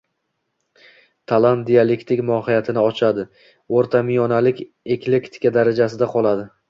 Talant 1.31 1.61
dialektik 1.67 2.23
mohiyatini 2.29 2.85
ochadi; 2.85 3.25
o’rtamiyonalik 3.81 4.63
eklektika 4.97 5.53
darajasida 5.59 6.09
qoladi. 6.17 6.49